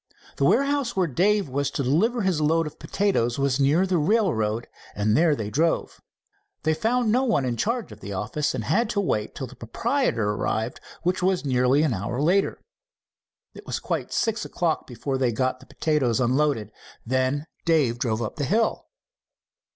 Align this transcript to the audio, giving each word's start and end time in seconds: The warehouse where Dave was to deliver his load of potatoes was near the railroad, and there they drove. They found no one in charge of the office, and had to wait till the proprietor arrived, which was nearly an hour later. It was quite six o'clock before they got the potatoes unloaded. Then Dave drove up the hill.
The 0.37 0.45
warehouse 0.45 0.95
where 0.95 1.05
Dave 1.05 1.47
was 1.47 1.69
to 1.69 1.83
deliver 1.83 2.21
his 2.23 2.41
load 2.41 2.65
of 2.65 2.79
potatoes 2.79 3.37
was 3.37 3.59
near 3.59 3.85
the 3.85 3.99
railroad, 3.99 4.67
and 4.95 5.15
there 5.15 5.35
they 5.35 5.51
drove. 5.51 6.01
They 6.63 6.73
found 6.73 7.11
no 7.11 7.23
one 7.23 7.45
in 7.45 7.55
charge 7.55 7.91
of 7.91 7.99
the 7.99 8.11
office, 8.11 8.55
and 8.55 8.63
had 8.63 8.89
to 8.89 8.99
wait 8.99 9.35
till 9.35 9.45
the 9.45 9.55
proprietor 9.55 10.31
arrived, 10.31 10.79
which 11.03 11.21
was 11.21 11.45
nearly 11.45 11.83
an 11.83 11.93
hour 11.93 12.19
later. 12.19 12.59
It 13.53 13.67
was 13.67 13.79
quite 13.79 14.11
six 14.11 14.43
o'clock 14.43 14.87
before 14.87 15.19
they 15.19 15.31
got 15.31 15.59
the 15.59 15.67
potatoes 15.67 16.19
unloaded. 16.19 16.71
Then 17.05 17.45
Dave 17.63 17.99
drove 17.99 18.23
up 18.23 18.37
the 18.37 18.45
hill. 18.45 18.87